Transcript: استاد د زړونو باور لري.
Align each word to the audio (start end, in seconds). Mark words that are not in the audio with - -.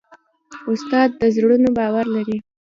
استاد 0.71 1.09
د 1.19 1.21
زړونو 1.35 1.69
باور 1.77 2.05
لري. 2.15 2.37